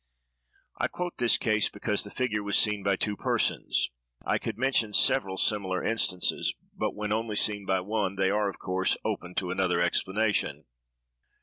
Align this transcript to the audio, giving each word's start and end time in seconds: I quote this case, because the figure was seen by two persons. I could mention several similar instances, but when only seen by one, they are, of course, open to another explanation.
I 0.79 0.87
quote 0.87 1.19
this 1.19 1.37
case, 1.37 1.69
because 1.69 2.03
the 2.03 2.09
figure 2.09 2.41
was 2.41 2.57
seen 2.57 2.81
by 2.81 2.95
two 2.95 3.15
persons. 3.15 3.91
I 4.25 4.39
could 4.39 4.57
mention 4.57 4.93
several 4.93 5.37
similar 5.37 5.83
instances, 5.83 6.55
but 6.75 6.95
when 6.95 7.11
only 7.13 7.35
seen 7.35 7.67
by 7.67 7.81
one, 7.81 8.15
they 8.15 8.31
are, 8.31 8.49
of 8.49 8.57
course, 8.57 8.97
open 9.05 9.35
to 9.35 9.51
another 9.51 9.79
explanation. 9.79 10.65